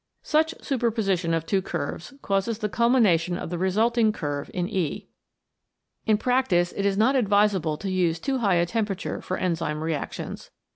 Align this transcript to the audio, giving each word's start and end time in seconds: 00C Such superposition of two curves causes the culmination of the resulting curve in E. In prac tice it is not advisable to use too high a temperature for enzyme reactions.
00C 0.23 0.27
Such 0.27 0.63
superposition 0.63 1.31
of 1.31 1.45
two 1.45 1.61
curves 1.61 2.11
causes 2.23 2.57
the 2.57 2.69
culmination 2.69 3.37
of 3.37 3.51
the 3.51 3.59
resulting 3.59 4.11
curve 4.11 4.49
in 4.51 4.67
E. 4.67 5.07
In 6.07 6.17
prac 6.17 6.47
tice 6.47 6.71
it 6.71 6.87
is 6.87 6.97
not 6.97 7.15
advisable 7.15 7.77
to 7.77 7.91
use 7.91 8.19
too 8.19 8.39
high 8.39 8.55
a 8.55 8.65
temperature 8.65 9.21
for 9.21 9.37
enzyme 9.37 9.83
reactions. 9.83 10.49